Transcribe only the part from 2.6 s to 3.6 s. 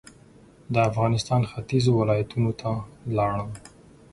ته لاړم.